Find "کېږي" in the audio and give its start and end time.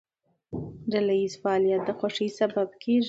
2.81-2.99